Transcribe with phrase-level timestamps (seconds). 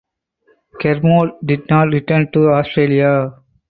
[0.81, 3.33] Kermode did not return to Australia.